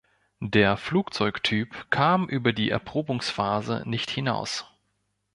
[0.43, 4.65] Der Flugzeugtyp kam über die Erprobungsphase nicht hinaus.